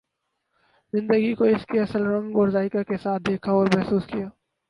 زندگی 0.93 1.33
کو 1.33 1.43
اس 1.43 1.65
کے 1.65 1.79
اصل 1.79 2.07
رنگ 2.07 2.35
اور 2.35 2.49
ذائقہ 2.49 2.83
کے 2.83 2.97
ساتھ 2.97 3.23
دیکھا 3.23 3.51
اور 3.51 3.67
محسوس 3.75 4.05
کیا۔ 4.07 4.27